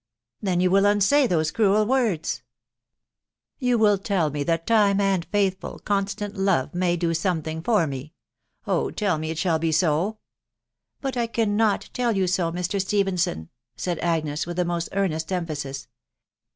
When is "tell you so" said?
11.93-12.51